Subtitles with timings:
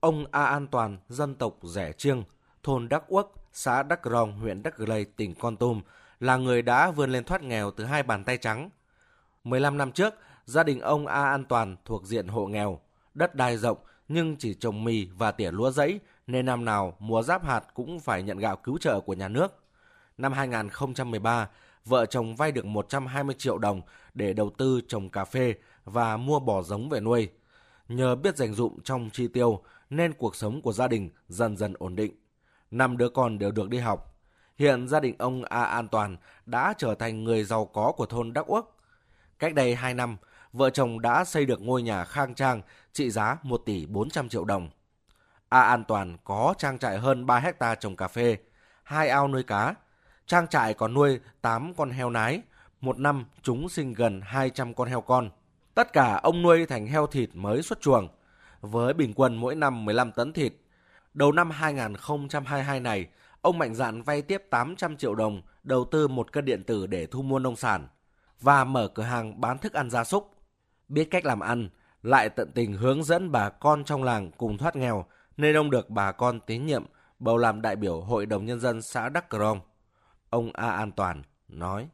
[0.00, 2.24] Ông A An Toàn, dân tộc Rẻ Chiêng,
[2.62, 5.82] thôn Đắc Uất, xã Đắc Rồng, huyện Đắc Lây, tỉnh Con Tum,
[6.20, 8.70] là người đã vươn lên thoát nghèo từ hai bàn tay trắng.
[9.44, 10.14] 15 năm trước,
[10.44, 12.80] gia đình ông A An Toàn thuộc diện hộ nghèo,
[13.14, 13.78] đất đai rộng
[14.08, 18.00] nhưng chỉ trồng mì và tỉa lúa rẫy nên năm nào mùa giáp hạt cũng
[18.00, 19.62] phải nhận gạo cứu trợ của nhà nước.
[20.18, 21.48] Năm 2013,
[21.84, 23.82] vợ chồng vay được 120 triệu đồng
[24.14, 25.54] để đầu tư trồng cà phê
[25.84, 27.28] và mua bò giống về nuôi.
[27.88, 31.74] Nhờ biết dành dụm trong chi tiêu nên cuộc sống của gia đình dần dần
[31.78, 32.12] ổn định.
[32.70, 34.12] Năm đứa con đều được đi học.
[34.56, 38.32] Hiện gia đình ông A An Toàn đã trở thành người giàu có của thôn
[38.32, 38.76] Đắc Uốc.
[39.38, 40.16] Cách đây 2 năm,
[40.52, 44.44] vợ chồng đã xây được ngôi nhà khang trang trị giá 1 tỷ 400 triệu
[44.44, 44.70] đồng.
[45.48, 48.36] A An Toàn có trang trại hơn 3 hecta trồng cà phê,
[48.82, 49.74] hai ao nuôi cá.
[50.26, 52.42] Trang trại còn nuôi 8 con heo nái,
[52.80, 55.30] một năm chúng sinh gần 200 con heo con.
[55.74, 58.08] Tất cả ông nuôi thành heo thịt mới xuất chuồng,
[58.60, 60.54] với bình quân mỗi năm 15 tấn thịt.
[61.14, 63.06] Đầu năm 2022 này,
[63.40, 67.06] ông mạnh dạn vay tiếp 800 triệu đồng đầu tư một cân điện tử để
[67.06, 67.88] thu mua nông sản
[68.40, 70.30] và mở cửa hàng bán thức ăn gia súc.
[70.88, 71.68] Biết cách làm ăn,
[72.02, 75.90] lại tận tình hướng dẫn bà con trong làng cùng thoát nghèo nên ông được
[75.90, 76.84] bà con tín nhiệm
[77.18, 79.60] bầu làm đại biểu Hội đồng Nhân dân xã Đắc Crong.
[80.30, 81.88] Ông A An Toàn nói.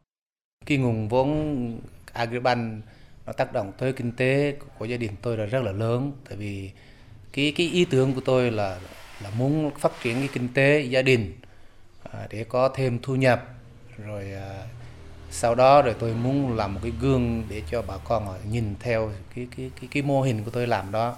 [0.66, 1.80] Cái nguồn vốn
[2.12, 2.84] Agribank
[3.26, 6.12] nó tác động tới kinh tế của gia đình tôi là rất là lớn.
[6.28, 6.70] Tại vì
[7.32, 8.78] cái cái ý tưởng của tôi là
[9.22, 11.32] là muốn phát triển cái kinh tế gia đình
[12.12, 13.48] à, để có thêm thu nhập.
[13.98, 14.66] Rồi à,
[15.30, 18.74] sau đó rồi tôi muốn làm một cái gương để cho bà con họ nhìn
[18.80, 21.16] theo cái cái cái cái mô hình của tôi làm đó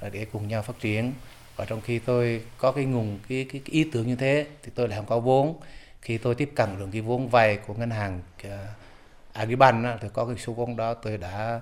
[0.00, 1.12] là để cùng nhau phát triển.
[1.56, 4.72] Và trong khi tôi có cái nguồn cái, cái, cái ý tưởng như thế thì
[4.74, 5.60] tôi lại không có vốn.
[6.02, 8.50] Khi tôi tiếp cận được cái vốn vay của ngân hàng uh,
[9.38, 11.60] Agribank thì có cái số vốn đó tôi đã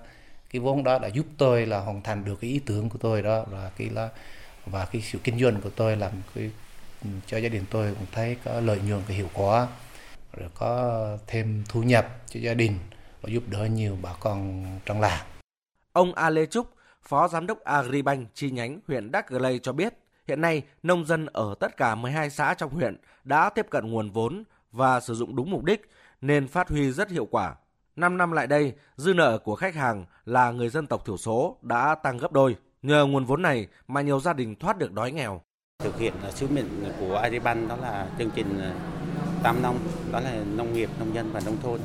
[0.50, 3.22] cái vốn đó đã giúp tôi là hoàn thành được cái ý tưởng của tôi
[3.22, 4.08] đó và cái là
[4.66, 6.50] và cái sự kinh doanh của tôi làm cái
[7.04, 9.66] ừ, cho gia đình tôi cũng thấy có lợi nhuận và hiệu quả
[10.36, 12.78] rồi có thêm thu nhập cho gia đình
[13.22, 15.26] và giúp đỡ nhiều bà con trong làng.
[15.92, 16.66] Ông A Lê Trúc,
[17.02, 19.94] Phó Giám đốc Agribank chi nhánh huyện đắk Lây cho biết,
[20.28, 24.10] hiện nay nông dân ở tất cả 12 xã trong huyện đã tiếp cận nguồn
[24.10, 25.90] vốn và sử dụng đúng mục đích
[26.20, 27.54] nên phát huy rất hiệu quả.
[27.96, 31.56] 5 năm lại đây, dư nợ của khách hàng là người dân tộc thiểu số
[31.62, 32.56] đã tăng gấp đôi.
[32.82, 35.40] Nhờ nguồn vốn này mà nhiều gia đình thoát được đói nghèo.
[35.84, 36.68] Thực hiện à, sứ mệnh
[37.00, 38.72] của Agribank đó là chương trình à,
[39.42, 39.78] tam nông,
[40.12, 41.80] đó là nông nghiệp, nông dân và nông thôn.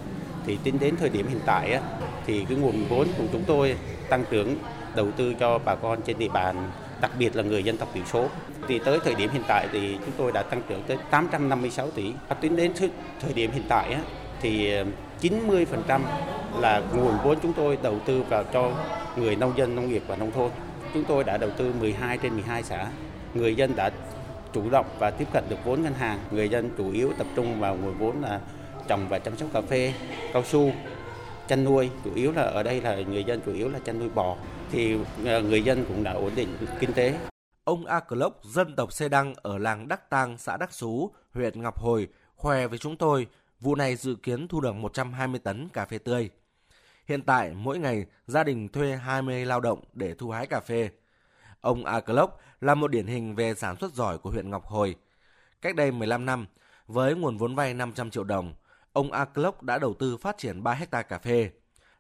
[0.46, 1.82] Thì tính đến thời điểm hiện tại á,
[2.26, 3.78] thì cái nguồn vốn của chúng tôi
[4.10, 4.58] tăng trưởng
[4.96, 6.72] đầu tư cho bà con trên địa bàn,
[7.02, 8.28] đặc biệt là người dân tộc thiểu số.
[8.68, 12.14] Thì tới thời điểm hiện tại thì chúng tôi đã tăng trưởng tới 856 tỷ.
[12.42, 12.74] Tính đến
[13.22, 14.02] thời điểm hiện tại á,
[14.42, 14.84] thì à,
[15.22, 16.02] 90%
[16.60, 18.72] là nguồn vốn chúng tôi đầu tư vào cho
[19.16, 20.52] người nông dân, nông nghiệp và nông thôn.
[20.94, 22.88] Chúng tôi đã đầu tư 12 trên 12 xã.
[23.34, 23.92] Người dân đã
[24.54, 26.20] chủ động và tiếp cận được vốn ngân hàng.
[26.32, 28.40] Người dân chủ yếu tập trung vào nguồn vốn là
[28.88, 29.94] trồng và chăm sóc cà phê,
[30.34, 30.72] cao su,
[31.48, 31.90] chăn nuôi.
[32.04, 34.36] Chủ yếu là ở đây là người dân chủ yếu là chăn nuôi bò.
[34.72, 37.20] Thì ờ, người dân cũng đã ổn định kinh tế.
[37.64, 41.12] Ông A Cờ Lốc, dân tộc Xê Đăng ở làng Đắc Tang, xã Đắc Xú,
[41.34, 43.28] huyện Ngọc Hồi, khoe với chúng tôi
[43.62, 46.30] vụ này dự kiến thu được 120 tấn cà phê tươi.
[47.06, 50.90] Hiện tại, mỗi ngày, gia đình thuê 20 lao động để thu hái cà phê.
[51.62, 54.96] Ông A Clock là một điển hình về sản xuất giỏi của huyện Ngọc Hồi.
[55.62, 56.48] Cách đây 15 năm,
[56.88, 58.54] với nguồn vốn vay 500 triệu đồng,
[58.94, 61.52] ông A Clock đã đầu tư phát triển 3 hecta cà phê.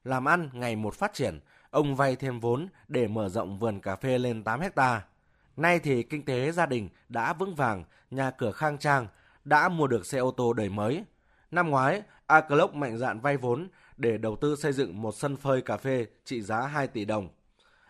[0.03, 1.39] Làm ăn ngày một phát triển,
[1.69, 5.01] ông vay thêm vốn để mở rộng vườn cà phê lên 8 hecta.
[5.57, 9.07] Nay thì kinh tế gia đình đã vững vàng, nhà cửa khang trang,
[9.45, 11.03] đã mua được xe ô tô đời mới.
[11.51, 13.67] Năm ngoái, A Clock mạnh dạn vay vốn
[13.97, 17.29] để đầu tư xây dựng một sân phơi cà phê trị giá 2 tỷ đồng.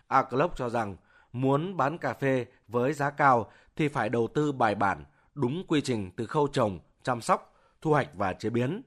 [0.08, 0.96] A Clock cho rằng
[1.32, 5.80] muốn bán cà phê với giá cao thì phải đầu tư bài bản, đúng quy
[5.80, 8.82] trình từ khâu trồng, chăm sóc, thu hoạch và chế biến.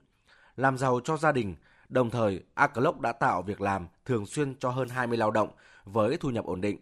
[0.56, 1.56] Làm giàu cho gia đình,
[1.90, 5.50] đồng thời A Clock đã tạo việc làm thường xuyên cho hơn 20 lao động
[5.86, 6.78] với thu nhập ổn định.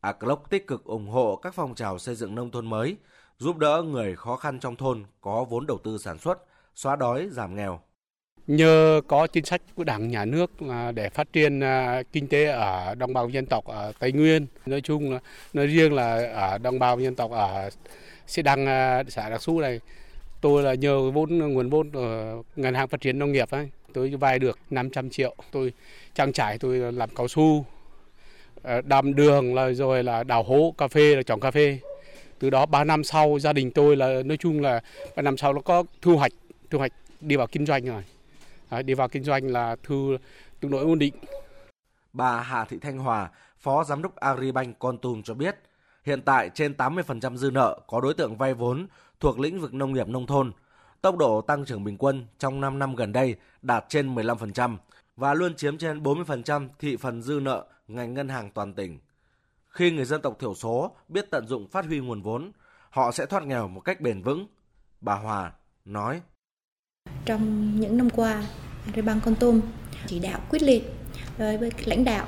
[0.00, 2.96] A Clock tích cực ủng hộ các phong trào xây dựng nông thôn mới,
[3.38, 6.38] giúp đỡ người khó khăn trong thôn có vốn đầu tư sản xuất,
[6.76, 7.80] xóa đói, giảm nghèo.
[8.46, 12.46] Nhờ có chính sách của Đảng, Nhà nước à, để phát triển à, kinh tế
[12.46, 15.18] ở đồng bào dân tộc ở Tây Nguyên, nói chung là
[15.52, 17.70] nói riêng là ở đồng bào dân tộc ở
[18.26, 19.80] Sĩ Đăng, à, xã Đắc xu này,
[20.40, 24.10] tôi là nhờ vốn nguồn vốn ở ngân hàng phát triển nông nghiệp ấy, tôi
[24.10, 25.72] vay được 500 triệu, tôi
[26.14, 27.64] trang trải tôi làm cao su,
[28.84, 31.78] đầm đường là rồi là đào hố cà phê là trồng cà phê.
[32.38, 34.80] Từ đó 3 năm sau gia đình tôi là nói chung là
[35.16, 36.32] 3 năm sau nó có thu hoạch
[36.70, 38.04] thu hoạch đi vào kinh doanh rồi
[38.70, 40.16] Đấy, đi vào kinh doanh là thu
[40.60, 41.14] tương đối ổn định
[42.12, 45.56] bà Hà Thị Thanh Hòa phó giám đốc Agribank Con Tum cho biết
[46.06, 48.86] Hiện tại trên 80% dư nợ có đối tượng vay vốn
[49.20, 50.52] thuộc lĩnh vực nông nghiệp nông thôn.
[51.00, 54.76] Tốc độ tăng trưởng bình quân trong 5 năm gần đây đạt trên 15%
[55.16, 58.98] và luôn chiếm trên 40% thị phần dư nợ ngành ngân hàng toàn tỉnh.
[59.68, 62.52] Khi người dân tộc thiểu số biết tận dụng phát huy nguồn vốn,
[62.90, 64.46] họ sẽ thoát nghèo một cách bền vững.
[65.00, 65.52] Bà Hòa
[65.84, 66.20] nói.
[67.24, 68.42] Trong những năm qua,
[68.86, 69.60] Agribank Con Tum
[70.06, 70.92] chỉ đạo quyết liệt
[71.38, 72.26] đối với lãnh đạo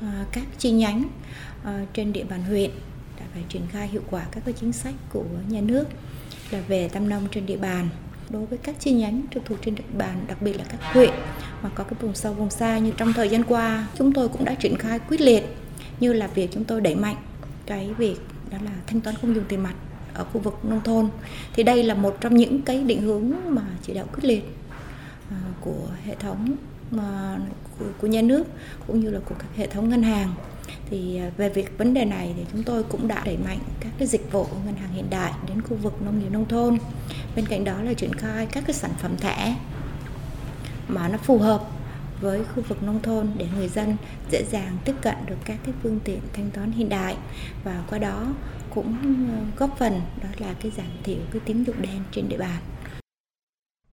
[0.00, 1.08] à, các chi nhánh
[1.64, 2.70] à, trên địa bàn huyện
[3.20, 5.84] đã phải triển khai hiệu quả các cái chính sách của nhà nước
[6.50, 7.88] là về tam nông trên địa bàn.
[8.30, 11.10] Đối với các chi nhánh trực thuộc trên địa bàn đặc biệt là các huyện
[11.62, 14.44] mà có cái vùng sâu vùng xa như trong thời gian qua chúng tôi cũng
[14.44, 15.44] đã triển khai quyết liệt
[16.00, 17.16] như là việc chúng tôi đẩy mạnh
[17.66, 18.16] cái việc
[18.50, 19.74] đó là thanh toán không dùng tiền mặt
[20.16, 21.08] ở khu vực nông thôn.
[21.52, 24.44] Thì đây là một trong những cái định hướng mà chỉ đạo quyết liệt
[25.30, 26.56] à, của hệ thống
[26.90, 27.38] mà
[27.78, 28.44] của, của nhà nước
[28.86, 30.34] cũng như là của các hệ thống ngân hàng.
[30.90, 33.92] Thì à, về việc vấn đề này thì chúng tôi cũng đã đẩy mạnh các
[33.98, 36.78] cái dịch vụ ngân hàng hiện đại đến khu vực nông nghiệp nông thôn.
[37.36, 39.56] Bên cạnh đó là triển khai các cái sản phẩm thẻ
[40.88, 41.75] mà nó phù hợp
[42.20, 43.96] với khu vực nông thôn để người dân
[44.30, 47.16] dễ dàng tiếp cận được các cái phương tiện thanh toán hiện đại.
[47.64, 48.26] Và qua đó
[48.74, 48.96] cũng
[49.32, 52.60] ờ, góp phần đó là cái giảm thiểu cái tín dụng đen trên địa bàn.